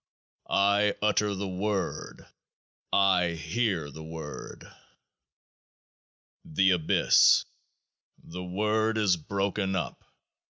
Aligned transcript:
I 0.49 0.95
utter 0.99 1.35
The 1.35 1.47
Word. 1.47 2.25
I 2.91 3.33
hear 3.33 3.91
The 3.91 4.01
Word. 4.03 4.65
The 6.43 6.71
Abyss 6.71 7.45
The 8.17 8.43
Word 8.43 8.97
is 8.97 9.15
broken 9.15 9.75
up. 9.75 10.03